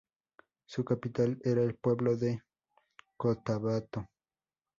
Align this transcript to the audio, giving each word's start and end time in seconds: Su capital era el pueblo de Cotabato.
Su 0.65 0.83
capital 0.83 1.37
era 1.43 1.61
el 1.61 1.75
pueblo 1.75 2.17
de 2.17 2.41
Cotabato. 3.17 4.09